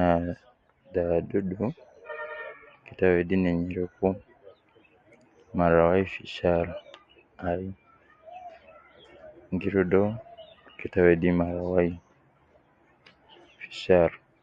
Ahhh, 0.00 0.28
dawa 0.94 1.18
dudu 1.30 1.64
keta 2.84 3.04
wedi 3.14 3.34
ne 3.38 3.50
nyereku 3.60 4.08
mara 5.56 5.80
wai 5.88 6.04
fi 6.12 6.22
shar, 6.36 6.66
aii 7.46 7.70
gi 9.58 9.68
rudu 9.74 9.98
uwo 10.02 10.10
keta 10.78 10.98
wedi 11.06 11.28
mara 11.40 11.62
wai, 11.72 11.90
fi 13.60 13.68
shar 13.82 14.10